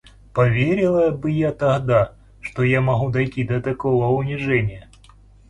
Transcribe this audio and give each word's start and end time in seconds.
Поверила 0.33 1.11
ли 1.11 1.15
бы 1.15 1.29
я 1.29 1.51
тогда, 1.51 2.15
что 2.39 2.63
я 2.63 2.81
могу 2.81 3.11
дойти 3.11 3.43
до 3.43 3.61
такого 3.61 4.07
унижения? 4.07 4.89